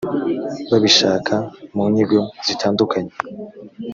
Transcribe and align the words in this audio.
babishaka 0.71 1.35
mu 1.75 1.83
nyigo 1.93 2.19
zitandukanye 2.47 3.13